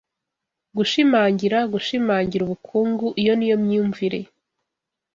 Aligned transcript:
Gushimangira 0.77 1.59
gushimangira 1.73 2.41
ubukungu 2.45 3.07
iyo 3.21 3.33
niyo 3.39 3.57
myumvire 3.63 4.19